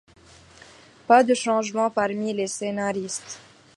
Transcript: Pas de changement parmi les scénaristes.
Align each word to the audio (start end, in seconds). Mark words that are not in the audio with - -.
Pas 1.05 1.21
de 1.23 1.35
changement 1.35 1.91
parmi 1.91 2.33
les 2.33 2.47
scénaristes. 2.47 3.37